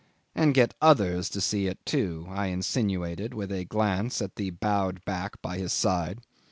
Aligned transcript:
"And 0.33 0.55
get 0.55 0.73
others 0.81 1.29
to 1.29 1.39
see 1.39 1.67
it, 1.67 1.85
too," 1.85 2.25
I 2.27 2.47
insinuated, 2.47 3.35
with 3.35 3.51
a 3.51 3.65
glance 3.65 4.19
at 4.19 4.35
the 4.35 4.49
bowed 4.49 5.05
back 5.05 5.39
by 5.43 5.59
his 5.59 5.73
side. 5.73 6.21